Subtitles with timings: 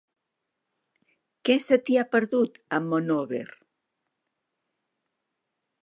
[1.49, 3.45] Què se t'hi ha perdut, a Monòver?